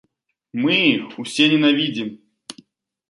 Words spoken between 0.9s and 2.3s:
іх усе ненавідзім.